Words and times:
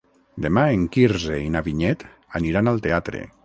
Demà 0.45 0.63
en 0.77 0.85
Quirze 0.95 1.37
i 1.49 1.53
na 1.57 1.63
Vinyet 1.69 2.09
aniran 2.41 2.73
al 2.73 2.85
teatre. 2.89 3.25